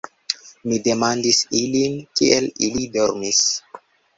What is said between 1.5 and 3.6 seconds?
ilin, kiel ili dormis.